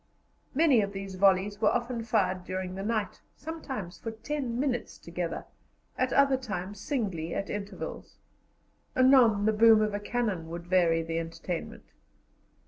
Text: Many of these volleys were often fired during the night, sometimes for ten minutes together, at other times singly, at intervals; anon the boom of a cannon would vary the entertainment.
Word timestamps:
Many 0.55 0.81
of 0.81 0.93
these 0.93 1.13
volleys 1.13 1.61
were 1.61 1.69
often 1.69 2.01
fired 2.03 2.43
during 2.43 2.73
the 2.73 2.81
night, 2.81 3.21
sometimes 3.35 3.99
for 3.99 4.09
ten 4.09 4.59
minutes 4.59 4.97
together, 4.97 5.45
at 5.95 6.11
other 6.11 6.37
times 6.37 6.79
singly, 6.79 7.35
at 7.35 7.51
intervals; 7.51 8.17
anon 8.95 9.45
the 9.45 9.53
boom 9.53 9.79
of 9.79 9.93
a 9.93 9.99
cannon 9.99 10.49
would 10.49 10.65
vary 10.65 11.03
the 11.03 11.19
entertainment. 11.19 11.91